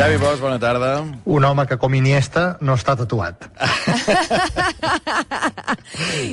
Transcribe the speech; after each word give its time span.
Xavi 0.00 0.16
Bosch, 0.16 0.40
bona 0.40 0.56
tarda. 0.58 1.04
Un 1.28 1.44
home 1.44 1.66
que, 1.68 1.76
com 1.76 1.92
Iniesta, 1.92 2.56
no 2.64 2.72
està 2.78 2.94
tatuat. 2.96 3.44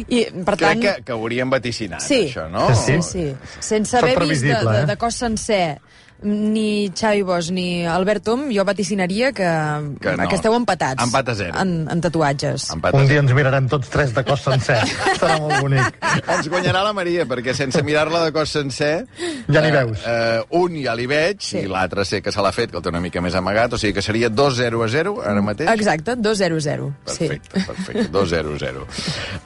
I, 0.08 0.22
per 0.46 0.54
Crec 0.56 0.62
tant... 0.62 0.84
que, 0.86 0.94
que 1.04 1.12
hauríem 1.16 1.52
vaticinat, 1.52 2.00
Sí. 2.06 2.22
això, 2.30 2.46
no? 2.52 2.70
Sí, 2.76 2.96
Sí, 3.04 3.26
sense 3.60 3.92
Soc 3.92 4.04
haver 4.06 4.24
vist 4.30 4.46
de, 4.46 4.54
de, 4.56 4.78
eh? 4.84 4.86
de 4.88 4.96
cos 5.02 5.16
sencer 5.20 5.82
ni 6.24 6.90
Xavi 6.96 7.22
Bosch 7.22 7.52
ni 7.54 7.86
Albert 7.86 8.24
Tom, 8.26 8.48
jo 8.54 8.64
vaticinaria 8.66 9.32
que, 9.32 9.48
Que 10.02 10.16
no. 10.18 10.28
que 10.28 10.36
esteu 10.36 10.56
empatats. 10.58 11.04
Empat 11.04 11.30
a 11.30 11.36
zero. 11.38 11.54
En, 11.62 11.88
en 11.92 12.02
tatuatges. 12.02 12.70
Empat 12.74 12.96
a 12.96 12.98
Un 12.98 13.08
dia 13.08 13.20
ens 13.22 13.34
mirarem 13.38 13.68
tots 13.70 13.90
tres 13.94 14.14
de 14.16 14.24
cos 14.26 14.42
sencer. 14.48 14.80
Serà 15.20 15.38
molt 15.44 15.62
bonic. 15.62 16.00
Ens 16.26 16.50
guanyarà 16.50 16.82
la 16.88 16.94
Maria, 16.98 17.28
perquè 17.30 17.54
sense 17.58 17.84
mirar-la 17.86 18.24
de 18.26 18.34
cos 18.36 18.50
sencer... 18.58 19.06
Ja 19.48 19.62
n'hi 19.62 19.70
eh, 19.70 19.76
veus. 19.78 20.02
Eh, 20.08 20.42
un 20.58 20.80
ja 20.82 20.96
li 20.98 21.06
veig, 21.08 21.38
Sí. 21.48 21.62
i 21.64 21.70
l'altre 21.70 22.04
sé 22.06 22.22
que 22.26 22.32
se 22.34 22.42
l'ha 22.42 22.52
fet, 22.52 22.72
que 22.72 22.78
el 22.82 22.84
té 22.84 22.90
una 22.90 23.00
mica 23.04 23.22
més 23.22 23.36
amagat, 23.38 23.78
o 23.78 23.78
sigui 23.80 23.94
que 23.96 24.02
seria 24.04 24.30
2-0 24.34 24.82
a 24.84 24.90
0, 24.92 25.14
ara 25.24 25.42
mateix? 25.46 25.70
Exacte, 25.78 26.18
2-0-0. 26.18 26.90
Sí. 27.06 27.28
Perfecte, 27.30 27.64
perfecte. 27.68 28.08
2-0-0. 28.12 28.84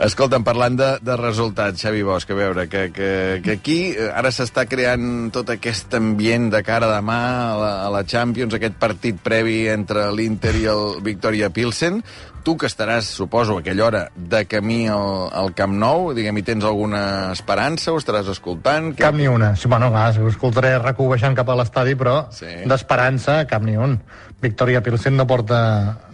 Escolta'm, 0.07 0.43
parlant 0.47 0.79
de, 0.79 0.89
de 1.03 1.17
resultats, 1.19 1.83
Xavi 1.83 2.01
Bosch, 2.07 2.31
a 2.31 2.37
veure, 2.39 2.67
que, 2.71 2.87
que, 2.95 3.11
que 3.43 3.57
aquí 3.59 3.79
eh, 3.91 4.07
ara 4.09 4.31
s'està 4.33 4.65
creant 4.71 5.29
tot 5.35 5.51
aquest 5.53 5.93
ambient 5.99 6.49
de 6.55 6.60
cara 6.63 6.87
demà 6.91 7.19
a 7.51 7.55
la, 7.59 7.71
a 7.85 7.89
la 7.93 8.03
Champions, 8.07 8.53
aquest 8.57 8.75
partit 8.81 9.17
previ 9.23 9.67
entre 9.71 10.09
l'Inter 10.15 10.53
i 10.59 10.65
el 10.71 11.01
Victoria 11.05 11.49
Pilsen. 11.49 12.01
Tu 12.41 12.55
que 12.57 12.65
estaràs, 12.65 13.05
suposo, 13.05 13.53
a 13.59 13.61
aquella 13.61 13.83
hora 13.85 13.99
de 14.15 14.39
camí 14.49 14.87
al, 14.89 15.27
al 15.29 15.51
Camp 15.53 15.75
Nou, 15.77 16.07
diguem, 16.17 16.39
hi 16.41 16.45
tens 16.47 16.65
alguna 16.65 17.03
esperança? 17.35 17.91
Ho 17.93 17.99
estaràs 18.01 18.31
escoltant? 18.33 18.95
Cap 18.97 19.13
ni 19.13 19.27
una. 19.29 19.51
Sí, 19.55 19.69
bueno, 19.69 19.91
clar, 19.93 20.15
ho 20.17 20.31
escoltaré 20.31 20.71
RAC1 20.79 21.11
baixant 21.13 21.37
cap 21.37 21.51
a 21.53 21.59
l'estadi, 21.59 21.93
però 21.99 22.15
Sí. 22.33 22.49
d'esperança, 22.65 23.43
cap 23.45 23.61
ni 23.61 23.77
un. 23.77 23.99
Victoria 24.41 24.81
Pilsen 24.81 25.15
no 25.19 25.27
porta 25.29 25.59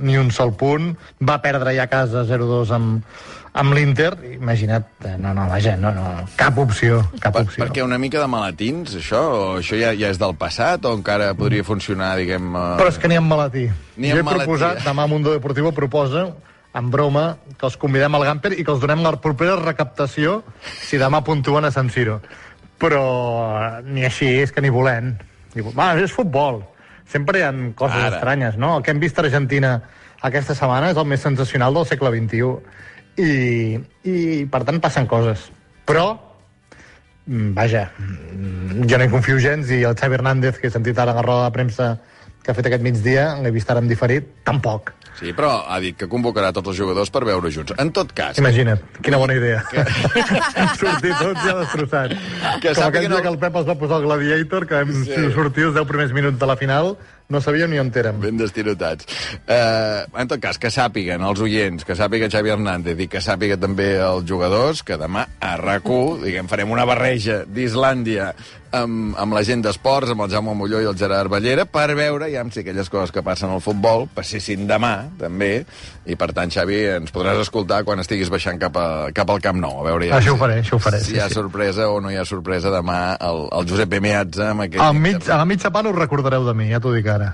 ni 0.04 0.17
un 0.20 0.30
sol 0.36 0.52
punt. 0.59 0.98
Va 1.23 1.39
perdre 1.42 1.72
ja 1.78 1.88
a 1.88 1.92
casa 1.94 2.26
0-2 2.28 2.73
amb, 2.76 3.06
amb 3.58 3.73
l'Inter. 3.73 4.11
Imagina't, 4.38 4.86
eh, 5.03 5.16
no, 5.17 5.33
no, 5.33 5.47
vaja, 5.50 5.75
no, 5.80 5.91
no, 5.95 6.03
cap 6.39 6.58
opció, 6.61 7.02
cap 7.19 7.36
Per, 7.36 7.44
opció. 7.47 7.64
perquè 7.64 7.83
una 7.83 7.97
mica 8.02 8.22
de 8.22 8.27
malatins, 8.30 8.95
això? 8.99 9.22
O 9.33 9.45
això 9.59 9.80
ja, 9.80 9.94
ja 9.97 10.11
és 10.14 10.19
del 10.22 10.36
passat? 10.38 10.86
O 10.86 10.94
encara 10.97 11.33
podria 11.38 11.66
funcionar, 11.67 12.16
diguem... 12.19 12.52
Eh... 12.53 12.75
Però 12.80 12.91
és 12.94 12.99
que 13.02 13.09
ni 13.11 13.17
en 13.19 13.27
malatí. 13.27 13.67
Ni 13.97 14.14
jo 14.14 14.22
he 14.22 14.25
proposat, 14.27 14.77
malaltia. 14.77 14.91
demà 14.91 15.08
Mundo 15.09 15.33
Deportivo 15.33 15.73
proposa, 15.75 16.27
en 16.77 16.91
broma, 16.94 17.27
que 17.58 17.66
els 17.66 17.77
convidem 17.81 18.14
al 18.16 18.27
Gamper 18.27 18.53
i 18.53 18.64
que 18.64 18.73
els 18.73 18.83
donem 18.83 19.02
la 19.05 19.16
propera 19.22 19.58
recaptació 19.58 20.42
si 20.83 20.99
demà 21.02 21.23
puntuen 21.25 21.66
a 21.66 21.73
San 21.73 21.89
Siro. 21.89 22.21
Però 22.77 23.03
eh, 23.58 23.83
ni 23.89 24.05
així, 24.05 24.30
és 24.44 24.53
que 24.53 24.61
ni 24.61 24.69
volem. 24.73 25.16
Ni 25.55 25.66
Va, 25.73 25.95
és 25.97 26.14
futbol. 26.14 26.61
Sempre 27.09 27.39
hi 27.39 27.47
ha 27.47 27.53
coses. 27.73 27.97
Ara. 27.97 28.17
estranyes, 28.19 28.58
no? 28.59 28.75
El 28.77 28.83
que 28.83 28.94
hem 28.94 28.99
vist 29.02 29.17
a 29.17 29.23
Argentina 29.25 29.80
aquesta 30.27 30.55
setmana 30.58 30.92
és 30.92 30.97
el 30.97 31.05
més 31.05 31.21
sensacional 31.23 31.75
del 31.77 31.86
segle 31.89 32.11
XXI. 32.14 32.52
I, 33.18 33.80
i 34.06 34.46
per 34.52 34.64
tant, 34.68 34.80
passen 34.84 35.08
coses. 35.10 35.48
Però, 35.88 36.12
mm, 37.26 37.54
vaja, 37.58 37.88
mm, 37.98 38.86
jo 38.90 38.98
no 39.00 39.08
hi 39.08 39.10
confio 39.14 39.40
gens 39.42 39.72
i 39.73 39.82
el 39.84 39.96
Xavi 39.98 40.20
Hernández, 40.20 40.60
que 40.62 40.68
he 40.68 40.73
sentit 40.73 40.98
ara 41.00 41.12
a 41.16 41.20
la 41.22 41.26
roda 41.26 41.48
de 41.50 41.56
premsa 41.56 41.90
que 42.44 42.52
ha 42.52 42.56
fet 42.56 42.68
aquest 42.70 42.84
migdia, 42.86 43.34
l'he 43.44 43.52
vist 43.52 43.70
ara 43.72 43.82
en 43.84 43.90
diferit, 43.90 44.28
tampoc. 44.48 44.94
Sí, 45.18 45.34
però 45.34 45.64
ha 45.68 45.80
dit 45.82 45.98
que 45.98 46.06
convocarà 46.08 46.52
tots 46.54 46.70
els 46.70 46.77
jugadors 46.77 47.10
per 47.10 47.23
veure 47.26 47.50
junts. 47.52 47.73
En 47.82 47.89
tot 47.92 48.11
cas, 48.14 48.38
Imagina't, 48.38 48.80
quina 49.02 49.17
bona 49.17 49.33
idea. 49.33 49.64
sortir 50.80 51.11
tots 51.17 51.42
ja 51.44 51.56
destrossats. 51.58 52.16
Que 52.61 52.73
Com 52.77 52.83
aquell 52.86 52.92
que 52.94 53.00
dia 53.08 53.10
no- 53.10 53.22
que 53.26 53.32
el 53.33 53.39
Pep 53.42 53.56
els 53.56 53.67
va 53.67 53.76
posar 53.76 53.98
el 53.98 54.06
Gladiator, 54.06 54.67
que 54.70 54.76
vam 54.83 54.94
sí. 55.04 55.17
sortir 55.33 55.64
els 55.72 55.73
10 55.76 55.88
primers 55.89 56.14
minuts 56.14 56.38
de 56.39 56.45
la 56.45 56.56
final, 56.56 56.94
no 57.30 57.42
sabíem 57.42 57.70
ni 57.71 57.80
on 57.80 57.92
érem. 57.95 58.20
ben 58.21 58.38
destirotats. 58.38 59.05
Eh, 59.48 60.05
en 60.15 60.27
tot 60.27 60.39
cas, 60.39 60.58
que 60.58 60.70
sàpiguen 60.71 61.21
els 61.21 61.39
oients, 61.43 61.83
que 61.86 61.95
sàpiga 61.95 62.30
Xavi 62.32 62.49
Hernández 62.54 62.99
i 62.99 63.08
que 63.08 63.20
sàpiga 63.21 63.58
també 63.60 63.98
els 63.99 64.23
jugadors, 64.30 64.83
que 64.83 64.98
demà 64.98 65.27
a 65.39 65.55
rac 65.58 65.83
diguem, 66.23 66.48
farem 66.48 66.71
una 66.71 66.86
barreja 66.86 67.43
d'Islàndia 67.45 68.33
amb, 68.71 69.15
amb 69.17 69.33
la 69.33 69.43
gent 69.48 69.61
d'esports, 69.64 70.10
amb 70.11 70.26
el 70.26 70.30
Jaume 70.33 70.54
Molló 70.58 70.82
i 70.82 70.88
el 70.89 70.98
Gerard 70.99 71.30
Ballera, 71.32 71.64
per 71.65 71.93
veure 71.95 72.27
ja 72.32 72.43
si 72.52 72.60
aquelles 72.60 72.89
coses 72.92 73.11
que 73.15 73.23
passen 73.23 73.49
al 73.49 73.61
futbol 73.64 74.08
passessin 74.14 74.65
demà, 74.67 75.08
també, 75.20 75.65
i 76.05 76.15
per 76.20 76.33
tant, 76.36 76.52
Xavi, 76.52 76.82
ens 76.98 77.14
podràs 77.15 77.39
escoltar 77.45 77.83
quan 77.88 77.99
estiguis 78.04 78.30
baixant 78.30 78.59
cap, 78.59 78.76
a, 78.77 78.88
cap 79.15 79.30
al 79.30 79.39
Camp 79.44 79.59
Nou. 79.61 79.80
A 79.80 79.86
veure 79.88 80.08
ja 80.09 80.20
Això 80.20 80.33
ho 80.33 80.36
si- 80.36 80.39
faré, 80.44 80.59
això 80.64 80.76
ho 80.76 80.80
faré, 80.83 80.99
Si 80.99 81.11
sí, 81.11 81.15
hi 81.15 81.20
ha 81.23 81.27
sí. 81.30 81.36
sorpresa 81.39 81.88
o 81.89 82.02
no 82.02 82.11
hi 82.11 82.17
ha 82.20 82.26
sorpresa 82.26 82.70
demà 82.73 83.15
el, 83.20 83.48
el 83.52 83.67
Josep 83.70 83.89
Bemeatza 83.89 84.49
amb 84.52 84.61
aquest... 84.67 84.83
Al 84.83 84.94
mig, 84.99 85.23
a 85.30 85.38
la 85.38 85.45
mitja 85.45 85.71
part 85.71 85.88
us 85.88 85.95
recordareu 85.95 86.45
de 86.48 86.54
mi, 86.54 86.70
ja 86.71 86.80
t'ho 86.83 86.92
dic 86.94 87.08
ara. 87.17 87.33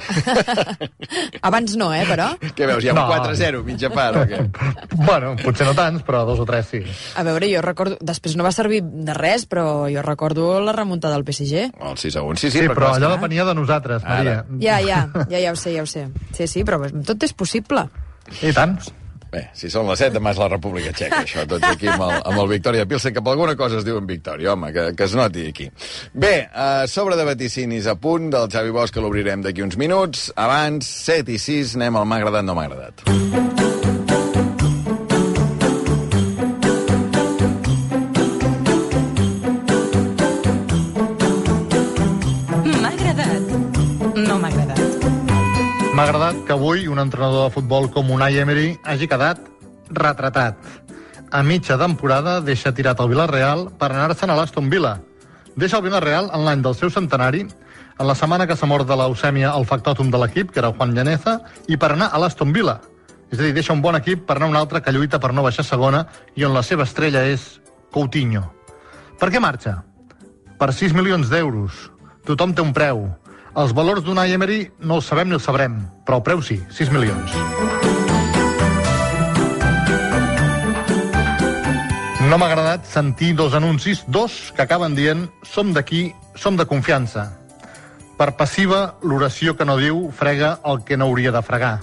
Abans 1.48 1.76
no, 1.80 1.92
eh, 1.94 2.04
però? 2.10 2.32
Què 2.42 2.68
veus, 2.70 2.84
hi 2.84 2.90
ha 2.92 2.96
un 2.96 3.02
No. 3.04 3.08
4-0, 3.12 3.64
mitja 3.68 3.90
part, 3.94 4.18
o 4.22 4.24
què? 4.30 4.40
bueno, 5.10 5.34
potser 5.42 5.68
no 5.68 5.76
tants, 5.78 6.06
però 6.08 6.24
dos 6.28 6.40
o 6.40 6.48
tres 6.50 6.72
sí. 6.72 6.82
A 7.20 7.26
veure, 7.28 7.50
jo 7.52 7.62
recordo... 7.66 8.00
Després 8.04 8.38
no 8.40 8.46
va 8.48 8.54
servir 8.56 8.82
de 8.84 9.16
res, 9.18 9.46
però 9.50 9.86
jo 9.92 10.04
recordo 10.06 10.48
la 10.64 10.74
remuntada 10.76 11.18
del 11.18 11.28
PSG. 11.28 11.68
El 11.84 12.00
6 12.00 12.20
a 12.20 12.26
1, 12.26 12.40
sí, 12.40 12.50
sí, 12.50 12.64
Sí, 12.64 12.72
però 12.72 12.94
allò 12.94 13.12
depenia 13.16 13.46
de 13.46 13.56
nosaltres, 13.58 14.04
Maria. 14.08 14.40
Ara. 14.44 14.60
Ja, 14.64 14.80
ja, 14.82 15.06
ja, 15.30 15.40
ja 15.40 15.54
ho 15.54 15.60
sé, 15.60 15.76
ja 15.76 15.84
ho 15.84 15.90
sé. 15.90 16.08
Sí, 16.36 16.48
sí, 16.48 16.64
però 16.68 16.80
tot 17.04 17.24
és 17.28 17.36
possible. 17.36 17.88
I 18.42 18.54
tant. 18.56 18.78
Bé, 19.34 19.48
si 19.58 19.70
són 19.74 19.88
les 19.90 19.98
7, 20.04 20.14
demà 20.20 20.34
és 20.36 20.40
la 20.42 20.50
República 20.52 20.92
Txeca, 20.94 21.24
això, 21.24 21.46
tots 21.50 21.66
aquí 21.66 21.90
amb 21.90 22.06
el, 22.06 22.14
amb 22.22 22.42
el 22.44 22.52
Victòria 22.52 22.86
Pilsen, 22.90 23.16
que 23.16 23.24
per 23.26 23.34
alguna 23.34 23.56
cosa 23.58 23.80
es 23.80 23.88
diuen 23.88 24.06
Victòria, 24.10 24.54
home, 24.54 24.70
que, 24.76 24.86
que 24.98 25.08
es 25.08 25.16
noti 25.18 25.48
aquí. 25.50 25.70
Bé, 26.14 26.36
a 26.54 26.86
sobre 26.92 27.18
de 27.18 27.26
vaticinis 27.26 27.90
a 27.90 27.98
punt 27.98 28.30
del 28.36 28.52
Xavi 28.54 28.76
Bosch, 28.76 28.94
que 28.94 29.02
l'obrirem 29.02 29.42
d'aquí 29.46 29.66
uns 29.66 29.80
minuts. 29.82 30.30
Abans, 30.38 30.94
7 31.10 31.34
i 31.34 31.42
6, 31.42 31.78
anem 31.82 31.98
al 31.98 32.08
m'ha 32.10 32.22
agradat, 32.22 32.46
no 32.46 32.58
m'ha 32.60 32.70
agradat. 32.70 33.53
Un 46.94 47.00
entrenador 47.02 47.48
de 47.48 47.54
futbol 47.54 47.90
com 47.90 48.12
Unai 48.14 48.38
Emery 48.38 48.78
hagi 48.86 49.08
quedat 49.09 49.42
retratat. 49.90 50.56
A 51.34 51.42
mitja 51.42 51.78
temporada 51.81 52.38
deixa 52.46 52.74
tirat 52.78 53.00
el 53.02 53.09
Villarreal 53.09 53.66
per 53.81 53.90
anar-se'n 53.90 54.30
a 54.30 54.38
l'Aston 54.38 54.70
Villa. 54.70 55.00
Deixa 55.58 55.80
el 55.80 55.86
Villarreal 55.88 56.30
en 56.30 56.46
l'any 56.46 56.62
del 56.62 56.78
seu 56.78 56.94
centenari, 56.94 57.48
en 57.98 58.08
la 58.08 58.16
setmana 58.16 58.46
que 58.46 58.56
s'ha 58.56 58.70
mort 58.70 58.86
de 58.86 58.98
leucèmia 58.98 59.56
el 59.58 59.66
factòtum 59.66 60.12
de 60.14 60.22
l'equip, 60.22 60.52
que 60.54 60.62
era 60.62 60.72
Juan 60.74 60.94
Llaneza, 60.94 61.40
i 61.68 61.78
per 61.78 61.92
anar 61.94 62.12
a 62.14 62.22
l'Aston 62.22 62.54
Villa. 62.54 62.78
És 63.31 63.40
a 63.40 63.42
dir, 63.42 63.54
deixa 63.58 63.74
un 63.74 63.81
bon 63.81 63.98
equip 63.98 64.28
per 64.28 64.38
anar 64.38 64.52
a 64.52 64.54
un 64.54 64.60
altre 64.62 64.81
que 64.86 64.94
lluita 64.94 65.18
per 65.20 65.34
no 65.34 65.42
baixar 65.42 65.66
segona 65.66 66.06
i 66.38 66.46
on 66.46 66.54
la 66.54 66.62
seva 66.62 66.86
estrella 66.86 67.25
és 67.25 67.58
Coutinho. 67.94 68.46
Per 69.18 69.31
què 69.34 69.42
marxa? 69.42 69.80
Per 70.62 70.70
6 70.70 70.94
milions 70.94 71.34
d'euros. 71.34 71.90
Tothom 72.25 72.54
té 72.54 72.62
un 72.62 72.74
preu. 72.74 73.08
Els 73.53 73.69
valors 73.78 74.02
d'Unai 74.02 74.31
Emery 74.34 74.64
no 74.81 74.96
els 74.97 75.06
sabem 75.06 75.30
ni 75.30 75.36
els 75.38 75.44
sabrem, 75.46 75.75
però 76.08 76.18
el 76.18 76.24
preu 76.25 76.40
sí, 76.41 76.56
6 76.74 76.90
milions. 76.90 77.36
No 82.31 82.40
m'ha 82.42 82.47
agradat 82.50 82.88
sentir 82.90 83.36
dos 83.38 83.53
anuncis, 83.53 84.02
dos 84.08 84.50
que 84.58 84.66
acaben 84.66 84.96
dient 84.97 85.28
som 85.46 85.69
d'aquí, 85.75 86.08
som 86.34 86.57
de 86.57 86.66
confiança. 86.66 87.28
Per 88.18 88.31
passiva, 88.39 88.95
l'oració 89.06 89.54
que 89.54 89.68
no 89.69 89.78
diu 89.78 90.07
frega 90.18 90.56
el 90.66 90.81
que 90.88 90.98
no 90.98 91.12
hauria 91.12 91.33
de 91.36 91.44
fregar. 91.45 91.75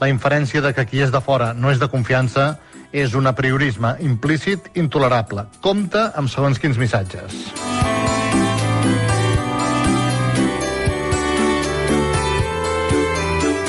La 0.00 0.10
inferència 0.10 0.64
de 0.64 0.74
que 0.74 0.86
qui 0.90 1.04
és 1.04 1.14
de 1.14 1.22
fora 1.22 1.52
no 1.54 1.70
és 1.70 1.78
de 1.78 1.90
confiança 1.92 2.56
és 2.90 3.14
un 3.14 3.30
apriorisme 3.30 3.94
implícit 4.02 4.66
intolerable. 4.74 5.46
Compte 5.62 6.08
amb 6.18 6.32
segons 6.32 6.58
quins 6.58 6.80
missatges. 6.80 7.38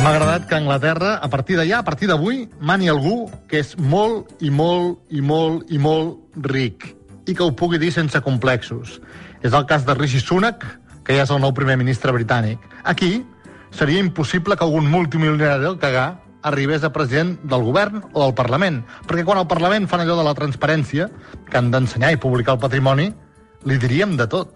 M'ha 0.05 0.11
agradat 0.13 0.43
que 0.45 0.53
Anglaterra, 0.53 1.15
a 1.17 1.27
partir 1.33 1.55
d'allà, 1.57 1.79
a 1.79 1.83
partir 1.83 2.05
d'avui, 2.05 2.43
mani 2.61 2.91
algú 2.93 3.23
que 3.49 3.57
és 3.63 3.71
molt 3.81 4.35
i 4.37 4.51
molt 4.53 4.99
i 5.09 5.23
molt 5.25 5.71
i 5.73 5.79
molt 5.81 6.43
ric 6.45 6.85
i 7.25 7.33
que 7.33 7.41
ho 7.41 7.55
pugui 7.57 7.79
dir 7.81 7.89
sense 7.89 8.21
complexos. 8.21 8.99
És 9.41 9.57
el 9.57 9.65
cas 9.65 9.81
de 9.87 9.95
Rishi 9.97 10.21
Sunak, 10.21 10.61
que 11.01 11.15
ja 11.17 11.23
és 11.25 11.33
el 11.33 11.41
nou 11.41 11.55
primer 11.57 11.79
ministre 11.81 12.13
britànic. 12.13 12.61
Aquí 12.83 13.25
seria 13.73 14.03
impossible 14.05 14.53
que 14.53 14.67
algun 14.67 14.85
multimilionari 14.93 15.65
del 15.65 15.79
cagar 15.81 16.21
arribés 16.45 16.85
a 16.85 16.93
president 16.93 17.39
del 17.41 17.65
govern 17.65 18.03
o 18.13 18.27
del 18.27 18.37
Parlament, 18.37 18.83
perquè 19.09 19.25
quan 19.25 19.41
al 19.41 19.49
Parlament 19.49 19.89
fan 19.89 20.05
allò 20.05 20.19
de 20.21 20.27
la 20.29 20.37
transparència, 20.37 21.09
que 21.49 21.57
han 21.57 21.73
d'ensenyar 21.73 22.13
i 22.13 22.21
publicar 22.21 22.59
el 22.59 22.61
patrimoni, 22.61 23.09
li 23.65 23.81
diríem 23.81 24.13
de 24.21 24.29
tot. 24.29 24.53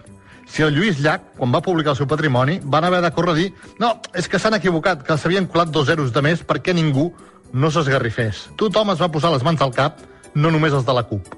Si 0.50 0.64
el 0.66 0.74
Lluís 0.74 1.00
Llach, 1.00 1.36
quan 1.38 1.54
va 1.54 1.62
publicar 1.62 1.94
el 1.94 2.00
seu 2.00 2.08
patrimoni, 2.10 2.58
van 2.64 2.84
haver 2.84 3.04
de 3.06 3.12
córrer 3.14 3.36
a 3.36 3.38
dir 3.38 3.50
no, 3.80 3.94
és 4.18 4.28
que 4.28 4.40
s'han 4.42 4.58
equivocat, 4.58 5.04
que 5.06 5.18
s'havien 5.18 5.48
colat 5.48 5.70
dos 5.70 5.86
zeros 5.88 6.10
de 6.16 6.24
més 6.26 6.42
perquè 6.42 6.74
ningú 6.74 7.12
no 7.54 7.70
s'esgarrifés. 7.72 8.48
Tothom 8.58 8.96
es 8.96 9.02
va 9.02 9.12
posar 9.14 9.32
les 9.34 9.46
mans 9.46 9.62
al 9.62 9.74
cap, 9.76 10.02
no 10.34 10.52
només 10.52 10.74
els 10.74 10.86
de 10.86 10.96
la 10.98 11.06
CUP. 11.06 11.30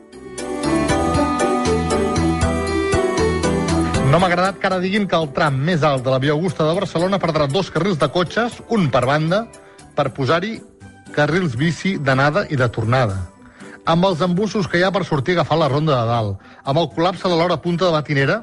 No 4.11 4.19
m'ha 4.19 4.27
agradat 4.27 4.57
que 4.59 4.67
ara 4.67 4.79
diguin 4.83 5.05
que 5.07 5.15
el 5.15 5.29
tram 5.35 5.59
més 5.59 5.83
alt 5.87 6.03
de 6.03 6.11
la 6.11 6.19
Via 6.19 6.33
Augusta 6.35 6.65
de 6.67 6.75
Barcelona 6.75 7.19
perdrà 7.19 7.47
dos 7.47 7.69
carrils 7.71 7.99
de 7.99 8.09
cotxes, 8.11 8.57
un 8.67 8.89
per 8.91 9.05
banda, 9.07 9.45
per 9.95 10.09
posar-hi 10.15 10.57
carrils 11.15 11.55
bici 11.59 11.97
d'anada 11.99 12.45
i 12.49 12.59
de 12.59 12.67
tornada. 12.71 13.19
Amb 13.87 14.07
els 14.07 14.19
embussos 14.23 14.67
que 14.67 14.79
hi 14.79 14.83
ha 14.83 14.91
per 14.91 15.05
sortir 15.07 15.35
a 15.35 15.41
agafar 15.41 15.59
la 15.59 15.69
ronda 15.71 15.95
de 15.95 16.09
dalt, 16.11 16.43
amb 16.63 16.79
el 16.83 16.91
col·lapse 16.95 17.27
de 17.27 17.37
l'hora 17.39 17.59
punta 17.63 17.87
de 17.87 17.95
matinera 17.95 18.41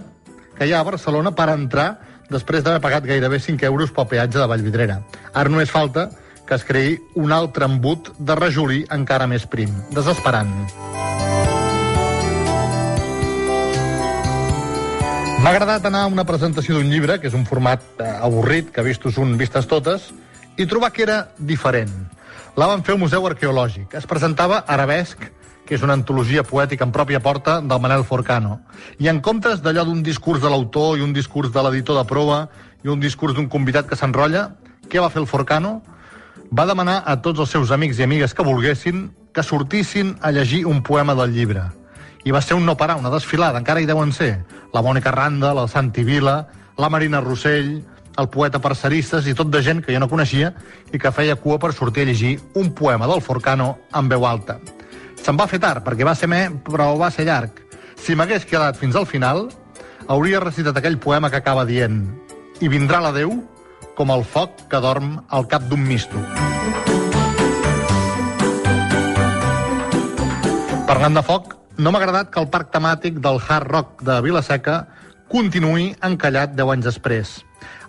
que 0.59 0.67
hi 0.67 0.75
ha 0.75 0.81
a 0.83 0.87
Barcelona 0.87 1.31
per 1.39 1.49
entrar 1.55 1.89
després 2.29 2.65
d'haver 2.65 2.83
pagat 2.83 3.07
gairebé 3.07 3.39
5 3.41 3.65
euros 3.71 3.93
pel 3.95 4.09
peatge 4.11 4.41
de 4.41 4.49
Vallvidrera. 4.51 4.99
Ara 5.33 5.49
només 5.49 5.71
falta 5.71 6.09
que 6.49 6.57
es 6.57 6.65
creï 6.65 6.97
un 7.21 7.33
altre 7.33 7.69
embut 7.69 8.11
de 8.19 8.35
rajolí 8.35 8.83
encara 8.91 9.29
més 9.31 9.47
prim. 9.47 9.71
Desesperant. 9.95 10.51
M'ha 15.39 15.53
agradat 15.55 15.85
anar 15.87 16.03
a 16.05 16.11
una 16.11 16.27
presentació 16.27 16.75
d'un 16.75 16.91
llibre, 16.91 17.21
que 17.23 17.29
és 17.31 17.37
un 17.37 17.47
format 17.47 17.85
eh, 18.03 18.09
avorrit, 18.27 18.73
que 18.75 18.83
vistos 18.83 19.21
un, 19.23 19.37
vistes 19.39 19.69
totes, 19.71 20.11
i 20.59 20.67
trobar 20.67 20.91
que 20.91 21.05
era 21.05 21.19
diferent. 21.39 21.93
La 22.59 22.67
van 22.67 22.83
fer 22.83 22.97
al 22.97 23.03
Museu 23.05 23.29
Arqueològic. 23.29 23.95
Es 23.95 24.09
presentava 24.11 24.65
Arabesc, 24.67 25.23
que 25.69 25.77
és 25.77 25.83
una 25.85 25.93
antologia 25.99 26.41
poètica 26.49 26.87
en 26.87 26.93
pròpia 26.97 27.21
porta 27.21 27.59
del 27.61 27.81
Manel 27.85 28.01
Forcano. 28.09 28.55
I 29.05 29.11
en 29.13 29.21
comptes 29.21 29.61
d'allò 29.61 29.85
d'un 29.85 30.01
discurs 30.03 30.41
de 30.41 30.49
l'autor 30.49 30.97
i 30.97 31.05
un 31.05 31.13
discurs 31.13 31.53
de 31.53 31.61
l'editor 31.61 31.99
de 31.99 32.07
prova 32.09 32.39
i 32.81 32.89
un 32.89 33.03
discurs 33.03 33.37
d'un 33.37 33.51
convidat 33.53 33.85
que 33.85 33.99
s'enrotlla, 34.01 34.47
què 34.89 35.03
va 35.03 35.11
fer 35.13 35.21
el 35.21 35.29
Forcano? 35.29 35.83
Va 36.49 36.65
demanar 36.65 37.03
a 37.05 37.19
tots 37.21 37.45
els 37.45 37.53
seus 37.53 37.75
amics 37.77 38.01
i 38.01 38.07
amigues 38.07 38.33
que 38.33 38.47
volguessin 38.47 39.11
que 39.37 39.45
sortissin 39.45 40.15
a 40.25 40.33
llegir 40.33 40.65
un 40.65 40.81
poema 40.83 41.15
del 41.15 41.37
llibre. 41.37 41.67
I 42.25 42.33
va 42.33 42.41
ser 42.41 42.57
un 42.57 42.65
no 42.65 42.79
parar, 42.81 42.97
una 42.97 43.13
desfilada, 43.13 43.61
encara 43.61 43.85
hi 43.85 43.91
deuen 43.91 44.17
ser. 44.17 44.39
La 44.73 44.81
Mònica 44.81 45.13
Randa, 45.13 45.53
la 45.53 45.69
Santi 45.69 46.03
Vila, 46.03 46.39
la 46.79 46.89
Marina 46.89 47.21
Rossell, 47.21 47.83
el 48.17 48.33
poeta 48.33 48.59
Parceristes 48.59 49.29
i 49.29 49.37
tot 49.37 49.53
de 49.53 49.61
gent 49.63 49.85
que 49.85 49.93
jo 49.93 50.01
no 50.01 50.09
coneixia 50.09 50.55
i 50.89 50.99
que 50.99 51.13
feia 51.13 51.37
cua 51.37 51.61
per 51.61 51.75
sortir 51.77 52.09
a 52.09 52.11
llegir 52.11 52.39
un 52.57 52.73
poema 52.73 53.07
del 53.07 53.21
Forcano 53.21 53.75
en 53.93 54.09
veu 54.09 54.25
alta. 54.25 54.59
Se'n 55.23 55.37
va 55.39 55.49
fer 55.51 55.61
tard, 55.63 55.85
perquè 55.85 56.07
va 56.07 56.15
ser 56.17 56.29
me, 56.31 56.47
però 56.65 56.93
va 56.99 57.11
ser 57.15 57.27
llarg. 57.29 57.63
Si 57.99 58.15
m'hagués 58.15 58.47
quedat 58.49 58.79
fins 58.79 58.97
al 58.97 59.07
final, 59.07 59.49
hauria 60.09 60.41
recitat 60.41 60.77
aquell 60.79 60.99
poema 61.03 61.31
que 61.31 61.41
acaba 61.41 61.67
dient 61.69 62.03
i 62.65 62.71
vindrà 62.71 63.01
la 63.03 63.13
Déu 63.15 63.35
com 63.99 64.11
el 64.15 64.25
foc 64.25 64.69
que 64.71 64.81
dorm 64.83 65.19
al 65.29 65.47
cap 65.51 65.67
d'un 65.71 65.83
misto. 65.85 66.21
Parlant 70.89 71.19
de 71.19 71.23
foc, 71.27 71.53
no 71.79 71.93
m'ha 71.93 72.01
agradat 72.01 72.31
que 72.33 72.41
el 72.41 72.49
parc 72.51 72.71
temàtic 72.75 73.19
del 73.23 73.37
Hard 73.39 73.69
Rock 73.71 74.01
de 74.07 74.17
Vilaseca 74.25 74.79
continuï 75.31 75.93
encallat 76.09 76.55
10 76.57 76.73
anys 76.75 76.89
després. 76.89 77.35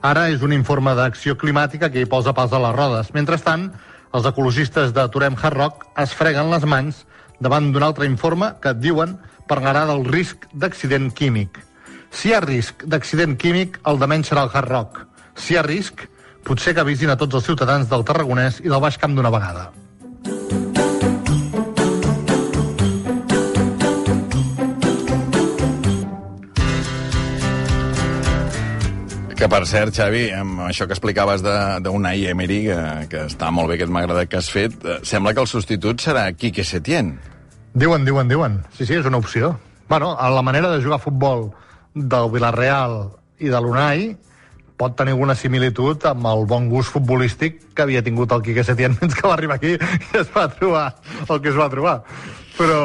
Ara 0.06 0.28
és 0.34 0.44
un 0.46 0.54
informe 0.54 0.92
d'acció 0.98 1.38
climàtica 1.40 1.90
que 1.94 2.04
hi 2.04 2.10
posa 2.10 2.34
pas 2.36 2.52
a 2.52 2.60
les 2.62 2.76
rodes. 2.76 3.14
Mentrestant, 3.16 3.70
els 4.14 4.28
ecologistes 4.28 4.94
de 4.94 5.06
Torem 5.14 5.38
Hard 5.40 5.58
Rock 5.58 5.88
es 6.04 6.14
freguen 6.18 6.52
les 6.52 6.66
mans 6.66 7.06
davant 7.40 7.72
d'un 7.72 7.84
altre 7.84 8.08
informe 8.10 8.54
que 8.62 8.76
diuen 8.76 9.18
parlarà 9.50 9.86
del 9.90 10.06
risc 10.06 10.46
d'accident 10.54 11.10
químic. 11.16 11.60
Si 12.12 12.30
hi 12.30 12.36
ha 12.36 12.44
risc 12.46 12.86
d'accident 12.86 13.38
químic, 13.38 13.80
el 13.90 14.00
de 14.02 14.08
menys 14.10 14.32
serà 14.32 14.46
el 14.46 14.54
Hard 14.54 14.70
Rock. 14.70 15.04
Si 15.36 15.54
hi 15.54 15.60
ha 15.60 15.66
risc, 15.66 16.06
potser 16.46 16.76
que 16.76 16.86
avisin 16.86 17.14
a 17.14 17.18
tots 17.18 17.40
els 17.40 17.46
ciutadans 17.46 17.90
del 17.90 18.06
Tarragonès 18.06 18.64
i 18.64 18.70
del 18.70 18.82
Baix 18.82 18.98
Camp 18.98 19.16
d'una 19.16 19.34
vegada. 19.34 19.70
Que 29.40 29.48
per 29.48 29.62
cert, 29.64 29.96
Xavi, 29.96 30.26
amb 30.36 30.66
això 30.66 30.84
que 30.84 30.92
explicaves 30.92 31.40
d'Unai 31.40 32.26
Emery, 32.28 32.58
que, 32.66 32.80
que 33.08 33.20
està 33.30 33.48
molt 33.56 33.70
bé, 33.72 33.78
que 33.80 33.86
m'ha 33.88 34.02
agradat 34.04 34.28
que 34.28 34.36
has 34.36 34.50
fet, 34.52 34.74
eh, 34.84 34.98
sembla 35.08 35.32
que 35.32 35.40
el 35.40 35.48
substitut 35.48 36.04
serà 36.04 36.26
Quique 36.36 36.66
Setién. 36.68 37.14
Diuen, 37.72 38.04
diuen, 38.04 38.28
diuen. 38.28 38.58
Sí, 38.76 38.84
sí, 38.84 38.98
és 39.00 39.08
una 39.08 39.22
opció. 39.24 39.54
Bueno, 39.88 40.10
a 40.20 40.28
la 40.34 40.42
manera 40.44 40.74
de 40.74 40.82
jugar 40.84 40.98
a 41.00 41.04
futbol 41.06 41.46
del 41.96 42.28
Villarreal 42.34 42.98
i 43.40 43.48
de 43.54 43.62
l'Unai 43.64 44.04
pot 44.76 44.98
tenir 45.00 45.16
alguna 45.16 45.38
similitud 45.40 46.04
amb 46.12 46.28
el 46.34 46.44
bon 46.50 46.68
gust 46.68 46.92
futbolístic 46.98 47.62
que 47.72 47.86
havia 47.86 48.04
tingut 48.04 48.36
el 48.36 48.44
Quique 48.44 48.68
Setién 48.68 48.98
fins 49.00 49.16
que 49.16 49.24
va 49.24 49.38
arribar 49.38 49.56
aquí 49.56 49.78
i 49.78 50.20
es 50.20 50.36
va 50.36 50.50
trobar 50.52 50.84
el 51.30 51.40
que 51.40 51.54
es 51.54 51.62
va 51.62 51.70
trobar. 51.72 51.96
Però, 52.60 52.84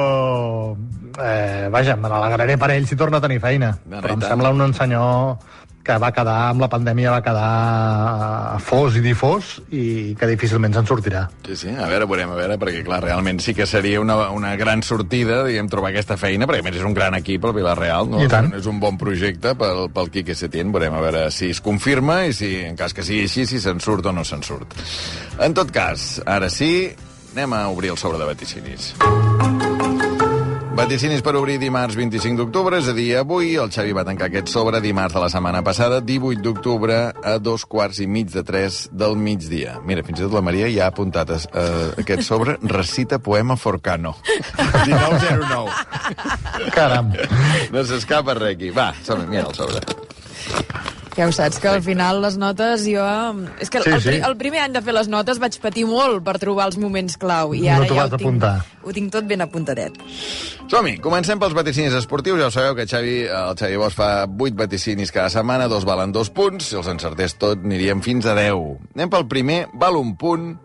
eh, 1.19 1.67
vaja, 1.75 1.99
me 1.99 2.07
n'alegraré 2.07 2.55
per 2.63 2.71
ell 2.79 2.87
si 2.87 2.95
torna 2.95 3.19
a 3.19 3.27
tenir 3.27 3.43
feina. 3.43 3.75
Però 3.91 4.15
em 4.15 4.23
sembla 4.23 4.55
un 4.55 4.79
senyor 4.79 5.51
que 5.85 5.97
va 6.01 6.11
quedar, 6.17 6.37
amb 6.51 6.63
la 6.65 6.69
pandèmia 6.73 7.13
va 7.13 7.21
quedar 7.25 8.59
fos 8.65 8.97
i 8.97 9.03
difós 9.05 9.59
i 9.75 10.15
que 10.19 10.29
difícilment 10.31 10.75
se'n 10.75 10.89
sortirà. 10.89 11.27
Sí, 11.47 11.59
sí, 11.61 11.75
a 11.77 11.89
veure, 11.91 12.09
veurem, 12.09 12.33
a 12.33 12.39
veure, 12.39 12.57
perquè 12.61 12.85
clar, 12.87 13.03
realment 13.05 13.43
sí 13.45 13.55
que 13.57 13.67
seria 13.69 14.01
una, 14.01 14.17
una 14.35 14.55
gran 14.61 14.83
sortida, 14.87 15.43
diguem, 15.47 15.69
trobar 15.73 15.93
aquesta 15.93 16.17
feina, 16.21 16.49
perquè 16.49 16.65
a 16.65 16.69
més 16.69 16.81
és 16.81 16.87
un 16.89 16.97
gran 16.97 17.19
equip, 17.21 17.45
el 17.45 17.57
Villarreal, 17.59 18.09
no? 18.11 18.23
És 18.25 18.71
un 18.71 18.81
bon 18.81 18.99
projecte 19.01 19.55
pel, 19.61 19.87
pel 19.95 20.13
Quique 20.15 20.37
Setién, 20.39 20.73
veurem 20.75 20.97
a 20.97 21.05
veure 21.05 21.27
si 21.35 21.53
es 21.53 21.61
confirma 21.65 22.23
i 22.29 22.33
si, 22.37 22.55
en 22.65 22.81
cas 22.81 22.97
que 22.97 23.05
sigui 23.05 23.29
així, 23.29 23.45
si 23.51 23.61
se'n 23.61 23.83
surt 23.85 24.09
o 24.09 24.17
no 24.17 24.25
se'n 24.25 24.45
surt. 24.47 24.79
En 25.45 25.57
tot 25.57 25.75
cas, 25.75 26.15
ara 26.25 26.49
sí, 26.53 26.89
anem 27.35 27.59
a 27.59 27.67
obrir 27.69 27.93
el 27.93 28.01
sobre 28.01 28.23
de 28.23 28.33
vaticinis. 28.33 28.95
Vaticinis 30.75 31.23
per 31.23 31.37
obrir 31.39 31.55
dimarts 31.63 31.95
25 31.95 32.35
d'octubre, 32.41 32.81
és 32.83 32.89
a 32.91 32.95
dir, 32.97 33.07
avui 33.21 33.53
el 33.63 33.71
Xavi 33.71 33.93
va 33.95 34.03
tancar 34.07 34.27
aquest 34.27 34.51
sobre 34.51 34.81
dimarts 34.83 35.15
de 35.15 35.21
la 35.23 35.29
setmana 35.31 35.61
passada, 35.63 36.01
18 36.03 36.43
d'octubre, 36.43 36.97
a 37.15 37.37
dos 37.39 37.63
quarts 37.71 38.01
i 38.03 38.09
mig 38.11 38.33
de 38.33 38.43
tres 38.43 38.89
del 38.91 39.15
migdia. 39.15 39.77
Mira, 39.87 40.03
fins 40.03 40.19
i 40.19 40.25
tot 40.27 40.35
la 40.35 40.43
Maria 40.43 40.67
ja 40.75 40.89
ha 40.89 40.91
apuntat 40.91 41.31
a, 41.31 41.39
a 41.39 41.67
aquest 42.03 42.27
sobre, 42.27 42.57
recita 42.75 43.21
poema 43.23 43.55
Forcano. 43.55 44.17
1909. 44.91 45.71
Caram. 46.75 47.15
No 47.71 47.87
s'escapa 47.87 48.35
res 48.41 48.57
aquí. 48.57 48.75
Va, 48.75 48.91
som 49.07 49.23
mira 49.31 49.47
el 49.47 49.55
sobre. 49.55 49.79
Ja 51.15 51.29
ho 51.29 51.33
saps, 51.33 51.61
que 51.63 51.69
al 51.71 51.83
final 51.85 52.19
les 52.25 52.35
notes 52.41 52.83
jo... 52.91 53.03
És 53.63 53.71
que 53.71 53.79
Sí, 53.85 53.91
el, 53.95 54.01
sí. 54.03 54.15
el 54.27 54.35
primer 54.41 54.65
any 54.65 54.73
de 54.75 54.81
fer 54.83 54.95
les 54.97 55.07
notes 55.07 55.39
vaig 55.39 55.55
patir 55.63 55.85
molt 55.87 56.25
per 56.27 56.35
trobar 56.43 56.65
els 56.67 56.79
moments 56.81 57.15
clau 57.23 57.53
i 57.55 57.61
No 57.69 57.77
ara 57.77 57.87
t'ho 57.87 57.95
ja 57.95 58.03
vas 58.03 58.13
ho 58.13 58.19
tinc, 58.19 58.27
apuntar. 58.27 58.55
ho 58.83 58.95
tinc 58.97 59.13
tot 59.15 59.29
ben 59.31 59.45
apuntadet. 59.45 60.01
Som-hi, 60.73 60.97
comencem 61.05 61.39
pels 61.39 61.55
vaticinis 61.55 61.95
esportius. 61.95 62.41
Ja 62.43 62.49
ho 62.49 62.55
sabeu 62.55 62.75
que 62.75 62.89
Xavi, 62.91 63.15
el 63.31 63.55
Xavi 63.61 63.79
Bosch 63.79 63.95
fa 64.01 64.11
8 64.27 64.59
vaticinis 64.59 65.13
cada 65.15 65.31
setmana, 65.31 65.69
dos 65.71 65.87
valen 65.87 66.11
dos 66.11 66.33
punts. 66.35 66.73
Si 66.73 66.77
els 66.81 66.91
encertés 66.91 67.39
tot, 67.39 67.63
aniríem 67.63 68.03
fins 68.03 68.27
a 68.27 68.35
10. 68.35 68.59
Anem 68.97 69.15
pel 69.15 69.29
primer, 69.31 69.61
val 69.79 70.01
un 70.01 70.17
punt. 70.19 70.57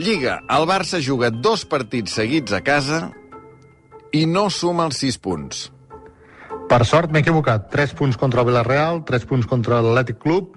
Lliga, 0.00 0.40
el 0.52 0.64
Barça 0.68 1.00
juga 1.04 1.28
dos 1.30 1.64
partits 1.68 2.16
seguits 2.16 2.52
a 2.56 2.62
casa 2.64 3.10
i 4.16 4.24
no 4.24 4.48
suma 4.48 4.88
els 4.88 5.04
6 5.04 5.20
punts. 5.20 5.66
Per 6.68 6.84
sort 6.84 7.10
m'he 7.12 7.20
equivocat. 7.22 7.68
3 7.70 7.92
punts 7.94 8.16
contra 8.18 8.40
el 8.42 8.48
Villarreal, 8.48 9.04
3 9.06 9.24
punts 9.30 9.46
contra 9.46 9.80
l'Atlètic 9.82 10.18
Club, 10.22 10.56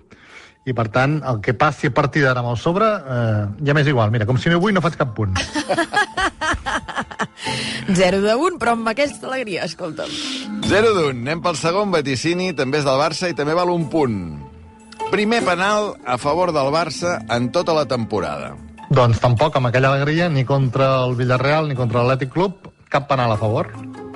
i 0.65 0.73
per 0.75 0.87
tant, 0.93 1.19
el 1.25 1.39
que 1.41 1.53
passi 1.57 1.87
a 1.87 1.93
partir 1.95 2.21
d'ara 2.25 2.41
amb 2.43 2.49
el 2.51 2.57
sobre, 2.57 2.85
eh, 2.85 3.45
ja 3.65 3.73
m'és 3.73 3.87
igual. 3.87 4.11
Mira, 4.11 4.25
com 4.25 4.37
si 4.37 4.49
no 4.49 4.59
vull 4.59 4.73
no 4.73 4.81
faig 4.81 4.97
cap 4.99 5.13
punt. 5.15 5.37
0 7.89 8.21
de 8.21 8.35
1, 8.35 8.57
però 8.61 8.73
amb 8.75 8.87
aquesta 8.91 9.27
alegria, 9.29 9.63
escolta'm. 9.65 10.09
0 10.69 10.93
d'un. 10.97 11.21
Anem 11.25 11.41
pel 11.41 11.57
segon 11.57 11.91
vaticini, 11.93 12.51
també 12.53 12.81
és 12.81 12.85
del 12.87 12.99
Barça 13.01 13.29
i 13.31 13.33
també 13.37 13.55
val 13.57 13.71
un 13.73 13.87
punt. 13.89 14.17
Primer 15.09 15.41
penal 15.45 15.95
a 16.05 16.17
favor 16.21 16.51
del 16.53 16.69
Barça 16.73 17.17
en 17.33 17.51
tota 17.51 17.73
la 17.73 17.85
temporada. 17.89 18.55
doncs 18.89 19.19
tampoc 19.21 19.55
amb 19.55 19.67
aquella 19.67 19.89
alegria, 19.93 20.29
ni 20.29 20.43
contra 20.45 21.03
el 21.05 21.15
Villarreal 21.15 21.67
ni 21.69 21.75
contra 21.75 22.01
l'Atlètic 22.03 22.31
Club, 22.33 22.69
cap 22.89 23.07
penal 23.07 23.31
a 23.31 23.37
favor. 23.37 23.69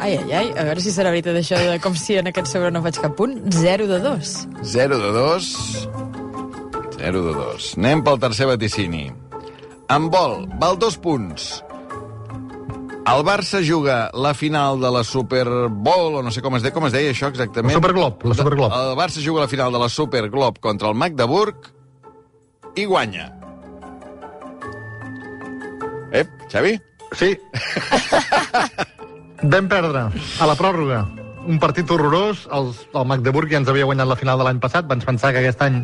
Ai, 0.03 0.17
ai, 0.17 0.31
ai, 0.35 0.47
a 0.59 0.63
veure 0.67 0.81
si 0.83 0.91
serà 0.91 1.13
veritat 1.13 1.37
això 1.39 1.55
de 1.55 1.77
com 1.79 1.93
si 1.95 2.17
en 2.19 2.27
aquest 2.27 2.49
sobre 2.51 2.73
no 2.75 2.81
faig 2.83 2.97
cap 2.99 3.13
punt. 3.15 3.37
0 3.55 3.85
de 3.87 4.01
2. 4.03 4.31
0 4.73 4.97
de 4.99 5.11
2. 5.15 5.51
0 6.99 7.21
de 7.29 7.35
2. 7.37 7.67
Anem 7.79 8.03
pel 8.03 8.19
tercer 8.19 8.49
vaticini. 8.49 9.05
En 9.95 10.09
vol, 10.11 10.43
val 10.59 10.75
dos 10.81 10.99
punts. 10.99 11.63
El 13.07 13.23
Barça 13.27 13.63
juga 13.63 14.09
la 14.11 14.33
final 14.35 14.83
de 14.83 14.91
la 14.91 15.05
Super 15.07 15.47
Bowl, 15.71 16.19
o 16.19 16.21
no 16.23 16.31
sé 16.35 16.43
com 16.43 16.59
es 16.59 16.63
deia, 16.67 16.75
com 16.75 16.87
es 16.87 16.95
deia 16.95 17.15
això 17.15 17.31
exactament? 17.31 17.71
La 17.71 17.79
Superglob, 17.79 18.27
la 18.27 18.35
Superglob. 18.35 18.75
El 18.75 18.95
Barça 18.99 19.23
juga 19.23 19.47
la 19.47 19.51
final 19.51 19.71
de 19.71 19.79
la 19.79 19.91
Super 19.91 20.27
Glob 20.27 20.59
contra 20.59 20.91
el 20.91 20.99
Magdeburg 20.99 21.71
i 22.75 22.83
guanya. 22.91 23.29
Ep, 26.11 26.27
Xavi? 26.51 26.75
Sí. 27.15 27.37
Vam 29.43 29.67
perdre 29.67 30.07
a 30.39 30.45
la 30.47 30.55
pròrroga. 30.55 31.03
un 31.43 31.57
partit 31.59 31.89
horrorós. 31.91 32.45
Els, 32.55 32.77
el 32.95 33.05
Magdeburg 33.05 33.51
ja 33.51 33.59
ens 33.59 33.67
havia 33.67 33.83
guanyat 33.83 34.07
la 34.07 34.15
final 34.15 34.37
de 34.39 34.45
l'any 34.47 34.59
passat. 34.63 34.85
Vans 34.87 35.03
pensar 35.03 35.33
que 35.33 35.41
aquest 35.41 35.61
any 35.65 35.81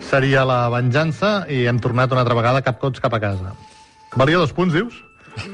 seria 0.00 0.46
la 0.48 0.70
venjança 0.72 1.44
i 1.52 1.66
hem 1.68 1.78
tornat 1.78 2.12
una 2.12 2.22
altra 2.24 2.34
vegada 2.38 2.62
cap 2.64 2.80
cots 2.80 3.04
cap 3.04 3.12
a 3.12 3.20
casa. 3.20 3.52
Valia 4.16 4.40
dos 4.40 4.54
punts, 4.56 4.72
dius? 4.72 5.02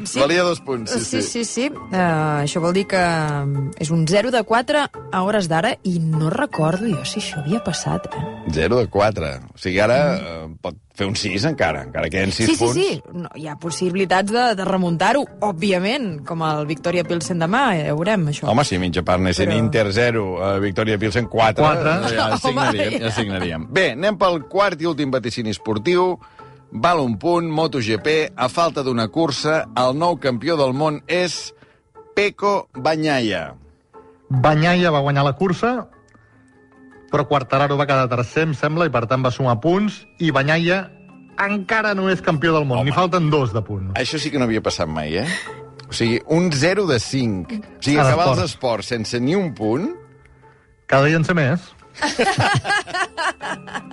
Sí. 0.04 0.20
Valia 0.20 0.42
dos 0.42 0.60
punts, 0.60 0.90
sí, 0.92 1.00
Sí, 1.00 1.22
sí. 1.22 1.22
sí, 1.22 1.44
sí. 1.44 1.64
Uh, 1.70 2.42
això 2.44 2.60
vol 2.60 2.74
dir 2.76 2.86
que 2.90 3.00
és 3.80 3.90
un 3.90 4.04
0 4.08 4.30
de 4.30 4.42
4 4.44 4.82
a 5.12 5.22
hores 5.24 5.48
d'ara 5.48 5.74
i 5.88 5.98
no 6.00 6.28
recordo 6.30 6.86
jo 6.88 7.00
si 7.08 7.20
això 7.22 7.40
havia 7.40 7.62
passat, 7.64 8.06
eh? 8.12 8.24
0 8.52 8.76
de 8.82 8.86
4. 8.92 9.30
O 9.54 9.58
sigui, 9.58 9.80
ara 9.80 9.98
eh, 10.16 10.48
pot 10.60 10.76
fer 10.94 11.06
un 11.08 11.16
6 11.16 11.46
encara, 11.48 11.82
encara 11.88 12.10
queden 12.12 12.32
6 12.32 12.50
sí, 12.50 12.56
sí, 12.56 12.64
punts. 12.64 12.76
sí. 12.76 13.02
No, 13.16 13.30
hi 13.34 13.46
ha 13.48 13.56
possibilitats 13.56 14.32
de, 14.34 14.44
de 14.58 14.66
remuntar-ho, 14.68 15.24
òbviament, 15.48 16.20
com 16.28 16.42
el 16.44 16.66
Victoria 16.68 17.04
Pilsen 17.08 17.40
demà, 17.40 17.62
ja 17.80 17.94
ho 17.94 17.96
veurem, 18.00 18.26
això. 18.34 18.50
Home, 18.52 18.64
si 18.68 18.78
mitja 18.82 19.02
part 19.06 19.20
anessin 19.22 19.48
Però-. 19.48 19.62
Inter 19.64 19.86
0, 19.96 20.26
uh, 20.34 20.50
Victòria 20.60 20.98
Pilsen 21.00 21.28
4, 21.30 21.64
Quatre. 21.64 21.96
ja 22.14 22.26
Home, 22.34 22.42
signaríem, 22.44 22.98
ja 23.00 23.06
ja. 23.08 23.14
signaríem. 23.16 23.66
Bé, 23.72 23.86
anem 23.96 24.18
pel 24.20 24.42
quart 24.52 24.80
i 24.82 24.90
últim 24.90 25.10
vaticini 25.14 25.50
esportiu. 25.56 26.18
Val 26.70 27.00
un 27.02 27.16
punt, 27.18 27.48
MotoGP, 27.50 28.32
a 28.36 28.46
falta 28.48 28.84
d'una 28.86 29.08
cursa, 29.10 29.64
el 29.74 29.96
nou 29.98 30.20
campió 30.22 30.54
del 30.58 30.70
món 30.76 31.00
és 31.10 31.50
Peco 32.14 32.68
Banyaia. 32.74 33.56
Banyaia 34.30 34.92
va 34.94 35.02
guanyar 35.02 35.24
la 35.26 35.34
cursa, 35.34 35.72
però 37.10 37.26
Quartararo 37.26 37.74
va 37.74 37.88
quedar 37.90 38.06
tercer, 38.12 38.46
em 38.46 38.54
sembla, 38.54 38.86
i 38.86 38.94
per 38.94 39.02
tant 39.10 39.24
va 39.26 39.34
sumar 39.34 39.56
punts, 39.62 40.04
i 40.22 40.30
Banyaia 40.30 40.84
encara 41.42 41.96
no 41.98 42.06
és 42.12 42.22
campió 42.22 42.54
del 42.54 42.68
món. 42.68 42.84
N'hi 42.86 42.94
falten 42.94 43.32
dos 43.32 43.54
de 43.56 43.64
punts. 43.66 43.96
Això 43.98 44.20
sí 44.22 44.30
que 44.30 44.38
no 44.38 44.46
havia 44.46 44.62
passat 44.62 44.86
mai, 44.86 45.18
eh? 45.24 45.26
O 45.90 45.96
sigui, 45.96 46.20
un 46.30 46.52
0 46.54 46.86
de 46.86 47.00
5. 47.02 47.58
O 47.58 47.82
sigui, 47.82 47.98
acabar 47.98 48.30
els 48.36 48.44
esports 48.46 48.92
sense 48.94 49.18
ni 49.18 49.34
un 49.34 49.50
punt... 49.58 49.90
Cada 50.90 51.06
dia 51.10 51.18
en 51.18 51.26
sé 51.26 51.34
més. 51.34 51.66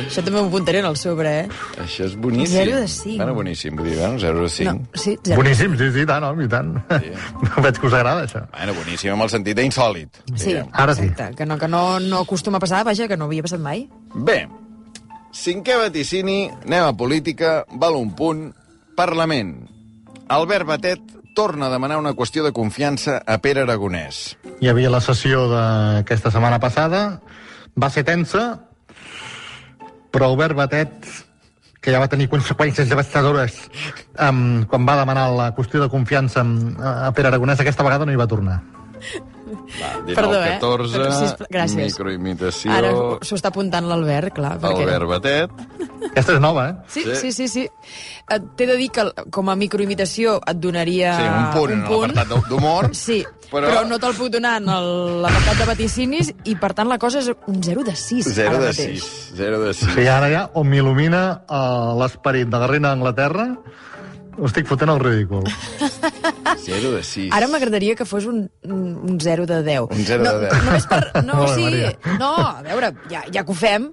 Això 0.00 0.22
també 0.24 0.38
m'ho 0.38 0.48
apuntaré 0.48 0.80
en 0.80 0.88
el 0.88 0.96
sobre, 0.98 1.30
eh? 1.42 1.46
Això 1.82 2.06
és 2.06 2.14
boníssim. 2.20 2.54
Zero 2.54 2.78
de 2.80 2.88
cinc. 2.90 3.16
Bueno, 3.20 3.34
boníssim, 3.36 3.76
vull 3.76 3.88
dir, 3.88 3.98
bueno, 3.98 4.18
0 4.22 4.42
de 4.44 4.48
5. 4.54 4.72
No, 4.72 5.00
sí, 5.02 5.16
0. 5.24 5.36
Boníssim, 5.40 5.76
sí, 5.80 5.90
sí, 5.96 6.06
tant, 6.08 6.24
home, 6.26 6.46
i 6.46 6.50
tant. 6.52 6.72
Sí. 6.90 7.12
Veig 7.64 7.80
que 7.80 7.86
us 7.88 7.96
agrada, 7.98 8.24
això. 8.26 8.40
Bueno, 8.54 8.76
boníssim 8.78 9.14
amb 9.14 9.26
el 9.26 9.32
sentit 9.32 9.58
d'insòlid. 9.58 10.22
Sí, 10.32 10.46
diguem. 10.46 10.70
Ara 10.72 10.96
sí. 10.96 11.08
exacte, 11.08 11.36
que 11.38 11.48
no, 11.48 11.58
que 11.60 11.68
no, 11.70 11.82
no 12.00 12.24
acostuma 12.24 12.60
a 12.60 12.64
passar, 12.64 12.82
vaja, 12.88 13.08
que 13.10 13.18
no 13.20 13.28
havia 13.30 13.44
passat 13.46 13.62
mai. 13.62 13.86
Bé, 14.14 14.40
cinquè 15.36 15.78
vaticini, 15.84 16.40
anem 16.66 16.88
a 16.88 16.96
política, 16.96 17.60
val 17.80 17.98
un 18.00 18.14
punt. 18.16 18.48
Parlament. 19.00 19.54
Albert 20.28 20.66
Batet 20.68 21.20
torna 21.34 21.66
a 21.66 21.70
demanar 21.72 21.96
una 21.96 22.12
qüestió 22.12 22.44
de 22.44 22.52
confiança 22.52 23.22
a 23.24 23.38
Pere 23.40 23.62
Aragonès. 23.64 24.36
Hi 24.60 24.68
havia 24.68 24.90
la 24.92 25.00
sessió 25.00 25.46
d'aquesta 25.48 26.32
setmana 26.34 26.58
passada, 26.60 27.20
va 27.76 27.90
ser 27.90 28.04
tensa, 28.08 28.44
però 30.10 30.30
Albert 30.30 30.56
Batet, 30.58 31.10
que 31.80 31.94
ja 31.94 32.00
va 32.02 32.10
tenir 32.12 32.28
conseqüències 32.28 32.90
devastadores 32.90 33.56
um, 34.20 34.64
quan 34.68 34.84
va 34.88 34.98
demanar 35.00 35.30
la 35.32 35.50
qüestió 35.56 35.80
de 35.80 35.88
confiança 35.92 36.44
a 36.44 37.10
Pere 37.16 37.30
Aragonès, 37.30 37.62
aquesta 37.62 37.86
vegada 37.86 38.06
no 38.06 38.12
hi 38.12 38.20
va 38.20 38.28
tornar. 38.28 38.60
Va, 39.78 39.90
19, 40.04 40.14
Perdó, 40.14 40.38
eh? 40.44 40.48
14, 40.58 40.98
Però, 40.98 41.10
sisplau, 41.20 41.48
gràcies. 41.50 41.92
microimitació, 41.92 42.72
Ara 42.74 42.90
s'ho 43.22 43.36
està 43.36 43.48
apuntant 43.52 43.86
l'Albert, 43.86 44.32
clar. 44.34 44.56
Perquè... 44.60 44.82
Albert 44.82 45.06
Batet. 45.08 45.50
Aquesta 46.10 46.32
és 46.34 46.40
nova, 46.42 46.64
eh? 46.70 46.74
Sí, 46.88 47.04
Sí. 47.04 47.14
sí, 47.20 47.32
sí, 47.32 47.48
sí. 47.48 47.68
Eh, 48.30 48.38
T'he 48.56 48.66
de 48.66 48.76
dir 48.76 48.88
que 48.90 49.04
com 49.30 49.48
a 49.48 49.54
microimitació 49.56 50.40
et 50.46 50.56
donaria 50.58 51.12
Sí, 51.16 51.22
un 51.22 51.50
punt, 51.54 52.10
en 52.10 52.16
l'apartat 52.16 52.48
d'humor. 52.48 52.90
Sí, 52.94 53.24
però- 53.50 53.66
però, 53.66 53.68
però 53.70 53.86
no 53.88 53.98
te'l 53.98 54.14
puc 54.18 54.30
donar 54.30 54.56
en 54.62 54.68
el- 54.68 55.22
l'apartat 55.22 55.58
de 55.58 55.64
vaticinis 55.66 56.32
i, 56.44 56.56
per 56.56 56.72
tant, 56.74 56.88
la 56.88 56.98
cosa 56.98 57.20
és 57.20 57.30
un 57.46 57.62
0 57.62 57.84
de 57.84 57.94
6. 57.94 58.26
0 58.34 58.48
ara 58.48 58.58
de 58.58 58.66
mateix. 58.72 59.02
6. 59.04 59.32
0 59.36 59.60
de 59.62 59.70
O 59.70 59.74
6. 59.74 59.92
sigui, 59.94 60.08
ara 60.08 60.28
ja 60.30 60.50
on 60.54 60.66
m'il·lumina 60.68 61.22
uh, 61.48 61.94
l'esperit 62.00 62.48
de 62.48 62.58
la 62.58 62.66
reina 62.66 62.88
d'Anglaterra, 62.90 63.48
ho 64.40 64.46
estic 64.48 64.66
fotent 64.66 64.90
al 64.90 65.00
ridícul. 65.00 65.44
0 66.64 66.92
de 66.96 67.02
6. 67.04 67.30
Ara 67.36 67.48
m'agradaria 67.48 67.94
que 67.96 68.04
fos 68.08 68.24
un, 68.26 68.46
un 68.64 69.18
0 69.20 69.46
de 69.46 69.62
10. 69.66 69.80
Un 69.90 70.04
0 70.06 70.24
no, 70.24 70.32
de 70.38 70.48
10. 70.50 70.64
Només 70.64 70.86
per... 70.90 71.00
No, 71.28 71.34
Molt 71.42 71.50
bé, 71.50 71.54
sí, 71.56 71.64
Maria. 71.64 71.92
no, 72.18 72.30
a 72.36 72.62
veure, 72.66 72.92
ja, 73.10 73.22
ja 73.32 73.44
que 73.44 73.52
ho 73.52 73.58
fem, 73.58 73.90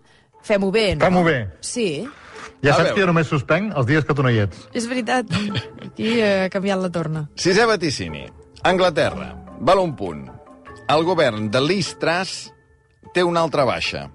fem-ho 0.48 0.72
bé, 0.72 0.88
no? 0.96 1.06
Fem-ho 1.06 1.24
bé. 1.28 1.38
Sí, 1.62 1.90
Ja 2.66 2.72
A 2.72 2.74
saps 2.74 2.88
veure. 2.88 2.94
que 2.96 3.02
jo 3.04 3.08
només 3.12 3.28
suspenc 3.30 3.76
els 3.78 3.86
dies 3.86 4.06
que 4.08 4.16
tu 4.18 4.24
no 4.26 4.32
hi 4.34 4.40
ets. 4.42 4.64
és 4.74 4.88
veritat. 4.90 5.30
Aquí 5.86 6.16
ha 6.26 6.48
canviat 6.50 6.80
la 6.82 6.90
torna. 6.90 7.28
Sisè 7.38 7.68
vaticini. 7.70 8.24
Anglaterra. 8.66 9.28
Val 9.62 9.78
un 9.84 9.94
punt. 9.96 10.24
El 10.90 11.04
govern 11.06 11.52
de 11.54 11.62
Liz 11.62 11.92
Truss 12.02 12.48
té 13.14 13.22
una 13.24 13.44
altra 13.46 13.64
baixa. 13.64 14.08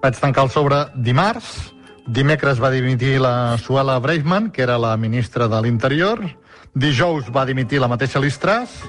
Vaig 0.00 0.16
tancar 0.16 0.46
el 0.46 0.50
sobre 0.54 0.78
dimarts. 0.96 1.74
Dimecres 2.10 2.58
va 2.62 2.70
dimitir 2.74 3.18
la 3.22 3.56
Suela 3.58 3.98
Braveman, 4.02 4.50
que 4.50 4.62
era 4.64 4.78
la 4.78 4.96
ministra 4.96 5.46
de 5.48 5.60
l'Interior. 5.62 6.18
Dijous 6.74 7.28
va 7.34 7.44
dimitir 7.46 7.80
la 7.80 7.88
mateixa 7.88 8.18
Liz 8.22 8.38
Truss. 8.42 8.80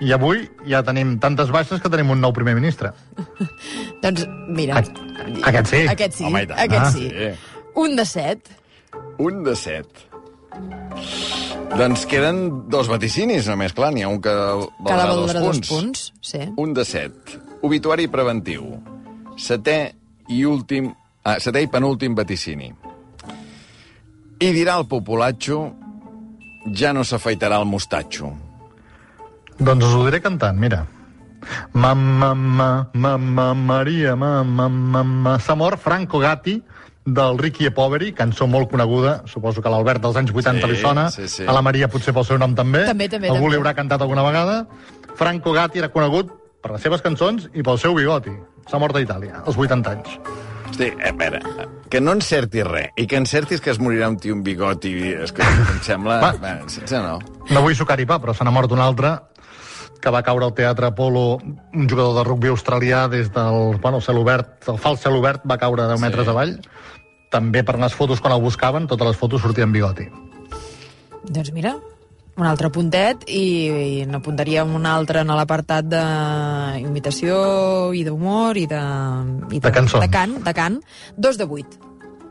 I 0.00 0.12
avui 0.14 0.44
ja 0.68 0.82
tenim 0.86 1.16
tantes 1.18 1.48
baixes 1.50 1.80
que 1.82 1.90
tenim 1.90 2.12
un 2.14 2.20
nou 2.22 2.32
primer 2.36 2.54
ministre. 2.54 2.92
Doncs, 4.02 4.26
mira... 4.54 4.76
Aquest- 4.82 5.00
aquest 5.48 5.72
sí. 5.72 5.80
Aquest 5.90 6.18
sí, 6.20 6.24
Home, 6.28 6.44
aquest 6.44 6.84
Ah, 6.84 6.90
sí. 6.92 7.08
sí. 7.08 7.32
Un 7.78 7.96
de 7.98 8.04
7. 8.04 8.54
Un 9.18 9.42
de 9.46 9.56
7. 9.56 10.06
Doncs 11.78 12.06
queden 12.10 12.68
dos 12.72 12.88
vaticinis 12.90 13.46
només, 13.50 13.74
clar, 13.76 13.90
n'hi 13.94 14.02
ha 14.06 14.08
un 14.10 14.20
que 14.24 14.32
valdrà 14.32 14.86
Cada 14.88 15.12
dos 15.14 15.26
valdrà 15.28 15.42
dos 15.44 15.58
punts. 15.60 15.68
punts. 15.68 16.04
Sí. 16.24 16.40
Un 16.56 16.72
de 16.74 16.84
7. 16.84 17.38
Obituari 17.66 18.08
preventiu. 18.12 18.70
Setè 19.38 19.80
i 20.34 20.44
últim... 20.46 20.92
Ah, 21.28 21.36
setè 21.42 21.60
i 21.60 21.68
penúltim 21.68 22.14
vaticini. 22.16 22.70
I 24.38 24.48
dirà 24.54 24.78
el 24.80 24.86
populatxo, 24.88 25.58
ja 26.78 26.94
no 26.96 27.02
s'afaitarà 27.04 27.58
el 27.60 27.66
mostatxo. 27.68 28.30
Doncs 29.58 29.84
us 29.84 29.96
ho 29.98 30.04
diré 30.06 30.22
cantant, 30.24 30.56
mira. 30.62 30.84
Mamma, 31.74 32.32
mamma, 32.34 32.88
mamma, 32.94 33.46
Maria, 33.54 34.14
mamma, 34.16 34.68
mamma... 34.68 35.36
S'ha 35.42 35.56
mort 35.58 35.80
Franco 35.82 36.20
Gatti, 36.22 36.56
del 37.04 37.38
Ricky 37.38 37.66
e 37.68 37.72
Poveri, 37.74 38.12
cançó 38.16 38.46
molt 38.46 38.70
coneguda, 38.70 39.22
suposo 39.26 39.62
que 39.64 39.70
l'Albert 39.72 40.02
dels 40.04 40.16
anys 40.20 40.32
80 40.34 40.64
Sí, 40.66 40.70
li 40.72 40.80
sona, 40.80 41.06
sí, 41.10 41.28
sí. 41.28 41.46
a 41.48 41.54
la 41.56 41.62
Maria 41.64 41.88
potser 41.88 42.12
pel 42.14 42.26
seu 42.28 42.38
nom 42.40 42.54
també, 42.54 42.84
També, 42.88 43.08
també, 43.08 43.30
algú 43.32 43.46
també. 43.48 43.54
li 43.56 43.60
haurà 43.60 43.74
cantat 43.76 44.04
alguna 44.04 44.24
vegada. 44.26 44.58
Franco 45.18 45.52
Gatti 45.56 45.80
era 45.82 45.88
conegut 45.92 46.30
per 46.62 46.74
les 46.76 46.84
seves 46.84 47.02
cançons 47.04 47.48
i 47.54 47.64
pel 47.64 47.78
seu 47.80 47.96
bigoti. 47.96 48.34
S'ha 48.68 48.78
mort 48.82 48.96
a 48.96 49.02
Itàlia, 49.02 49.42
als 49.46 49.56
80 49.56 49.96
anys. 49.96 50.18
Hosti, 50.78 50.92
a 51.02 51.10
veure, 51.12 51.40
que 51.90 52.00
no 52.00 52.12
encertis 52.14 52.62
res, 52.66 52.92
i 52.96 53.06
que 53.10 53.18
encertis 53.18 53.60
que 53.60 53.72
es 53.72 53.80
morirà 53.82 54.06
un 54.12 54.18
tio 54.20 54.36
amb 54.36 54.44
bigoti, 54.46 54.92
és 55.24 55.32
que 55.34 55.42
em 55.42 55.80
sembla... 55.82 56.20
Va. 56.22 56.30
Va, 56.38 56.52
sense 56.70 57.00
no. 57.02 57.16
No 57.50 57.62
vull 57.64 57.74
sucar-hi 57.74 58.06
pa, 58.06 58.20
però 58.22 58.34
se 58.36 58.46
n'ha 58.46 58.52
mort 58.54 58.70
un 58.76 58.82
altre 58.84 59.16
que 59.98 60.12
va 60.14 60.20
caure 60.22 60.46
al 60.46 60.54
Teatre 60.54 60.92
Apolo, 60.92 61.40
un 61.42 61.88
jugador 61.90 62.14
de 62.20 62.24
rugby 62.28 62.52
australià 62.52 63.08
des 63.10 63.32
del 63.34 63.80
bueno, 63.82 63.98
cel 64.04 64.20
obert, 64.22 64.68
el 64.70 64.78
fals 64.78 65.02
cel 65.02 65.18
obert, 65.18 65.42
va 65.50 65.58
caure 65.58 65.88
10 65.90 65.98
Sí. 65.98 66.04
metres 66.06 66.28
avall. 66.30 66.54
També 67.34 67.64
per 67.66 67.74
les 67.82 67.92
fotos, 67.98 68.20
quan 68.22 68.32
el 68.36 68.40
buscaven, 68.40 68.86
totes 68.86 69.08
les 69.10 69.16
fotos 69.18 69.42
sortien 69.42 69.72
bigoti. 69.74 70.06
Doncs 71.26 71.50
mira, 71.52 71.74
un 72.38 72.46
altre 72.46 72.70
puntet 72.70 73.24
i, 73.26 73.44
i 73.66 74.06
n'apuntaríem 74.06 74.70
un 74.78 74.86
altre 74.86 75.24
en 75.24 75.34
l'apartat 75.34 75.88
d'imitació 75.90 77.34
i 77.98 78.04
d'humor 78.06 78.56
i 78.60 78.66
de... 78.70 78.82
I 79.50 79.60
De 79.64 79.74
cançons. 79.74 80.04
De 80.04 80.10
cant, 80.12 80.38
de 80.46 80.54
cant. 80.54 80.78
Dos 81.16 81.38
de 81.40 81.48
vuit. 81.50 81.78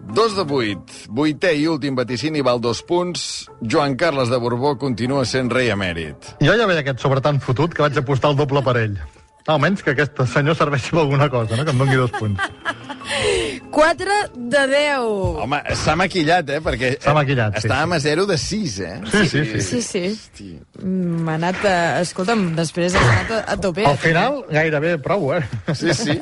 Dos 0.08 0.38
de 0.38 0.46
vuit. 0.48 0.96
Vuitè 1.12 1.52
i 1.60 1.68
últim 1.68 1.98
vaticini 2.00 2.42
val 2.46 2.62
dos 2.64 2.80
punts. 2.88 3.50
Joan 3.60 3.98
Carles 4.00 4.32
de 4.32 4.40
Borbó 4.40 4.78
continua 4.80 5.26
sent 5.28 5.52
rei 5.52 5.74
emèrit. 5.74 6.36
Jo 6.40 6.56
ja 6.56 6.68
veia 6.70 6.86
aquest 6.86 7.04
sobre 7.04 7.20
tan 7.22 7.42
fotut 7.44 7.76
que 7.76 7.84
vaig 7.84 8.00
apostar 8.00 8.32
el 8.32 8.40
doble 8.40 8.64
per 8.64 8.78
ell. 8.80 8.96
Almenys 9.48 9.84
que 9.84 9.92
aquest 9.96 10.24
senyor 10.32 10.56
serveixi 10.60 10.92
per 10.96 11.04
alguna 11.04 11.30
cosa, 11.32 11.56
no? 11.56 11.64
que 11.68 11.76
em 11.76 11.84
doni 11.84 12.00
dos 12.00 12.16
punts. 12.16 12.40
4 13.78 14.12
de 14.34 14.62
10. 14.72 15.04
Home, 15.44 15.60
s'ha 15.78 15.94
maquillat, 16.00 16.48
eh? 16.50 16.62
Perquè 16.66 16.96
S'ha 17.04 17.14
maquillat, 17.14 17.60
sí, 17.60 17.68
estàvem 17.68 17.92
a 17.94 18.00
0 18.02 18.24
de 18.26 18.38
6, 18.42 18.78
eh? 18.82 18.94
Sí, 19.12 19.26
sí, 19.30 19.42
sí. 19.46 19.62
Sí, 19.62 19.82
sí. 19.86 20.02
Hosti. 20.16 20.48
M'ha 20.82 21.36
anat... 21.38 21.60
A... 21.62 21.76
Escolta'm, 22.02 22.48
després 22.58 22.96
has 22.98 23.06
anat 23.06 23.34
a, 23.36 23.42
a 23.54 23.58
tope. 23.62 23.84
Al 23.86 24.00
final, 24.02 24.40
gairebé 24.50 24.96
prou, 25.06 25.30
eh? 25.38 25.44
Sí, 25.78 25.94
sí. 25.94 26.16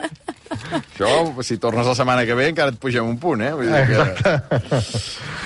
Això, 0.75 1.11
si 1.47 1.55
tornes 1.63 1.87
la 1.87 1.93
setmana 1.95 2.25
que 2.27 2.35
ve, 2.35 2.49
encara 2.51 2.73
et 2.75 2.79
pugem 2.81 3.07
un 3.07 3.15
punt, 3.23 3.45
eh? 3.47 3.53
Vull 3.55 3.71
dir 3.71 3.85
que... 3.87 4.81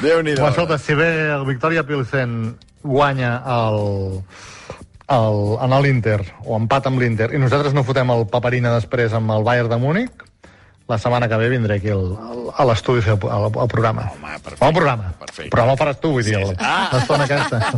Déu-n'hi-do. 0.07 0.47
Escolta, 0.49 0.79
si 0.81 0.97
bé 0.97 1.11
el 1.35 1.45
Victoria 1.45 1.83
Pilsen 1.85 2.55
guanya 2.81 3.35
el, 3.53 4.17
el, 5.13 5.39
en 5.61 5.77
l'Inter, 5.85 6.23
o 6.41 6.57
empat 6.57 6.89
amb 6.89 7.05
l'Inter, 7.05 7.29
i 7.37 7.43
nosaltres 7.45 7.77
no 7.77 7.85
fotem 7.85 8.17
el 8.17 8.25
paperina 8.33 8.73
després 8.79 9.13
amb 9.13 9.37
el 9.37 9.45
Bayern 9.45 9.69
de 9.69 9.79
Múnich, 9.85 10.25
la 10.89 10.97
setmana 10.97 11.27
que 11.29 11.37
ve 11.37 11.49
vindré 11.49 11.75
aquí 11.77 11.89
al, 11.93 12.07
al, 12.17 12.39
a 12.57 12.65
l'estudi 12.65 12.99
a 12.99 13.05
fer 13.05 13.13
el, 13.13 13.27
el, 13.29 13.45
el 13.61 13.67
programa. 13.69 14.07
Home, 14.15 14.39
perfecte. 14.41 14.65
Bon 14.65 14.73
programa. 14.73 15.11
Perfecte. 15.19 15.49
Programa 15.53 15.75
faràs 15.77 15.99
tu, 16.01 16.11
vull 16.17 16.25
dir, 16.25 16.35
Sí, 16.39 16.45
sí. 16.49 16.55
Ah. 16.59 16.89
el- 16.91 16.97
l'estona 16.97 17.29
aquesta. 17.29 17.61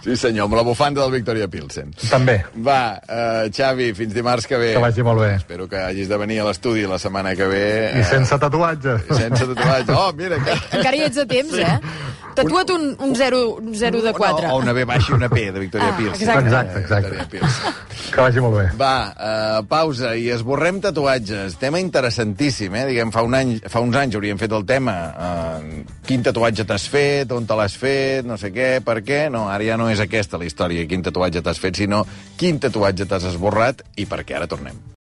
Sí, 0.00 0.14
senyor, 0.16 0.46
amb 0.48 0.54
la 0.56 0.62
bufanda 0.64 1.02
del 1.02 1.10
Victoria 1.12 1.44
Pilsen. 1.52 1.90
També, 2.08 2.38
Va, 2.64 2.94
uh, 3.04 3.50
Xavi, 3.52 3.90
fins 3.92 4.14
dimarts 4.16 4.46
que 4.48 4.56
ve. 4.56 4.70
que 4.72 4.80
vagi 4.80 5.02
molt 5.04 5.20
bé. 5.20 5.34
Espero 5.36 5.66
que 5.68 5.76
hagis 5.76 6.08
de 6.08 6.16
venir 6.16 6.38
a 6.40 6.46
l'estudi 6.46 6.86
la 6.88 6.96
setmana 6.98 7.34
que 7.36 7.44
ve. 7.50 7.64
I 8.00 8.04
sense 8.08 8.38
tatuatge. 8.40 8.94
Eh, 9.02 9.18
sense 9.18 9.44
tatuatge. 9.50 9.92
Oh, 9.92 10.14
mira, 10.16 10.38
que... 10.40 10.56
Encara 10.78 10.96
hi 10.96 11.02
ets 11.10 11.20
a 11.20 11.26
temps, 11.28 11.52
eh? 11.60 11.76
Tatua't 12.34 12.70
un, 12.74 12.96
un 13.00 13.14
0, 13.16 13.40
un 13.60 13.74
0 13.74 14.02
de 14.02 14.12
4. 14.12 14.50
O 14.50 14.58
una 14.62 14.74
B 14.76 14.84
baixa 14.88 15.12
i 15.12 15.16
una 15.16 15.28
P, 15.28 15.50
de 15.52 15.60
Victoria 15.60 15.90
Ah, 15.90 16.00
exacte. 16.00 16.46
Exacte, 16.46 16.80
exacte. 16.80 17.10
Victoria 17.10 17.28
Pilsen. 17.30 17.78
Que 18.10 18.20
vagi 18.24 18.42
molt 18.42 18.56
bé. 18.56 18.64
Va, 18.78 18.94
uh, 19.14 19.60
pausa 19.70 20.14
i 20.18 20.28
esborrem 20.34 20.80
tatuatges. 20.82 21.54
Tema 21.62 21.78
interessantíssim, 21.82 22.74
eh? 22.74 22.86
Diguem, 22.90 23.12
fa, 23.14 23.22
un 23.26 23.36
any, 23.38 23.56
fa 23.70 23.82
uns 23.84 23.98
anys 24.00 24.18
hauríem 24.18 24.40
fet 24.40 24.54
el 24.56 24.66
tema. 24.66 24.96
Uh, 25.14 25.82
quin 26.06 26.24
tatuatge 26.26 26.66
t'has 26.66 26.88
fet, 26.90 27.30
on 27.36 27.46
te 27.46 27.58
l'has 27.58 27.76
fet, 27.78 28.26
no 28.26 28.38
sé 28.40 28.50
què, 28.54 28.72
per 28.86 29.00
què. 29.06 29.28
No, 29.30 29.46
ara 29.52 29.66
ja 29.66 29.78
no 29.78 29.90
és 29.92 30.02
aquesta 30.02 30.40
la 30.40 30.48
història, 30.48 30.88
quin 30.90 31.06
tatuatge 31.06 31.44
t'has 31.46 31.62
fet, 31.62 31.78
sinó 31.84 32.02
quin 32.40 32.58
tatuatge 32.62 33.06
t'has 33.06 33.30
esborrat 33.30 33.86
i 33.96 34.10
per 34.10 34.24
què. 34.24 34.40
Ara 34.40 34.50
tornem. 34.50 34.90